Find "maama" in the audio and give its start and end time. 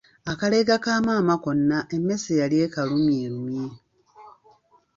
1.05-1.35